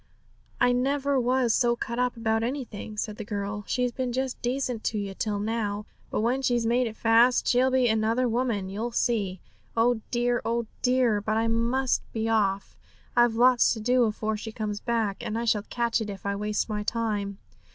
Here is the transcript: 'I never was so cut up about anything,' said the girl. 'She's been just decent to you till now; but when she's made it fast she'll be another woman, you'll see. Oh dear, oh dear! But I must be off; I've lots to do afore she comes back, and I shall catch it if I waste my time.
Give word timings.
'I 0.59 0.71
never 0.71 1.19
was 1.19 1.53
so 1.53 1.75
cut 1.75 1.99
up 1.99 2.17
about 2.17 2.41
anything,' 2.41 2.97
said 2.97 3.17
the 3.17 3.23
girl. 3.23 3.63
'She's 3.67 3.91
been 3.91 4.11
just 4.11 4.41
decent 4.41 4.83
to 4.85 4.97
you 4.97 5.13
till 5.13 5.37
now; 5.37 5.85
but 6.09 6.21
when 6.21 6.41
she's 6.41 6.65
made 6.65 6.87
it 6.87 6.97
fast 6.97 7.45
she'll 7.47 7.69
be 7.69 7.87
another 7.87 8.27
woman, 8.27 8.67
you'll 8.67 8.89
see. 8.91 9.41
Oh 9.77 10.01
dear, 10.09 10.41
oh 10.43 10.65
dear! 10.81 11.21
But 11.21 11.37
I 11.37 11.47
must 11.47 12.01
be 12.13 12.27
off; 12.27 12.75
I've 13.15 13.35
lots 13.35 13.71
to 13.75 13.79
do 13.79 14.05
afore 14.05 14.37
she 14.37 14.51
comes 14.51 14.79
back, 14.79 15.23
and 15.23 15.37
I 15.37 15.45
shall 15.45 15.65
catch 15.69 16.01
it 16.01 16.09
if 16.09 16.25
I 16.25 16.35
waste 16.35 16.67
my 16.67 16.81
time. 16.81 17.37